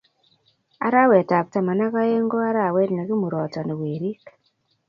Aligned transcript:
Arawetab 0.85 1.45
taman 1.53 1.79
ak 1.85 1.95
aeng 2.01 2.27
ko 2.31 2.37
arawet 2.49 2.89
ne 2.93 3.03
kimurotoni 3.07 3.73
werik 3.81 4.23